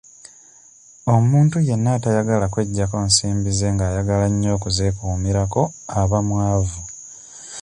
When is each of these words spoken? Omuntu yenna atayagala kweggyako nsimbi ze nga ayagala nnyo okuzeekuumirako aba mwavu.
Omuntu 1.15 1.57
yenna 1.67 1.89
atayagala 1.97 2.45
kweggyako 2.53 2.95
nsimbi 3.07 3.49
ze 3.57 3.67
nga 3.73 3.83
ayagala 3.89 4.25
nnyo 4.29 4.49
okuzeekuumirako 4.57 5.61
aba 6.01 6.17
mwavu. 6.27 6.81